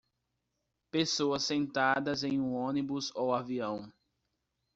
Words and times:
Pessoas 0.89 1.43
sentadas 1.43 2.23
em 2.23 2.41
um 2.41 2.55
ônibus 2.55 3.11
ou 3.13 3.35
avião. 3.35 3.93